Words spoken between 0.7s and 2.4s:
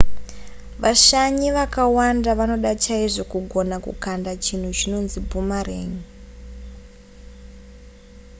vashanyi vakawanda